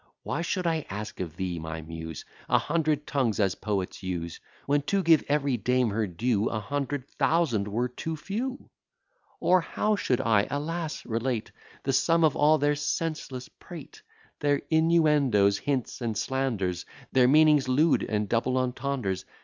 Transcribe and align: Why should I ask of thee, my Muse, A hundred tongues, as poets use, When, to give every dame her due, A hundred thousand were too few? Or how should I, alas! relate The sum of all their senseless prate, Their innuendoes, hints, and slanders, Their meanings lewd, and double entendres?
Why 0.23 0.41
should 0.41 0.65
I 0.65 0.87
ask 0.89 1.19
of 1.19 1.35
thee, 1.35 1.59
my 1.59 1.81
Muse, 1.83 2.25
A 2.49 2.57
hundred 2.57 3.05
tongues, 3.05 3.39
as 3.39 3.53
poets 3.53 4.01
use, 4.01 4.39
When, 4.65 4.81
to 4.89 5.03
give 5.03 5.23
every 5.27 5.57
dame 5.57 5.91
her 5.91 6.07
due, 6.07 6.49
A 6.49 6.59
hundred 6.59 7.07
thousand 7.07 7.67
were 7.67 7.87
too 7.87 8.15
few? 8.15 8.71
Or 9.39 9.61
how 9.61 9.95
should 9.95 10.19
I, 10.19 10.47
alas! 10.49 11.05
relate 11.05 11.51
The 11.83 11.93
sum 11.93 12.23
of 12.23 12.35
all 12.35 12.57
their 12.57 12.73
senseless 12.73 13.47
prate, 13.47 14.01
Their 14.39 14.63
innuendoes, 14.71 15.59
hints, 15.59 16.01
and 16.01 16.17
slanders, 16.17 16.87
Their 17.11 17.27
meanings 17.27 17.67
lewd, 17.67 18.01
and 18.01 18.27
double 18.27 18.57
entendres? 18.57 19.23